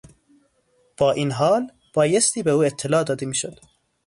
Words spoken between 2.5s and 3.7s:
او اطلاع داده میشد.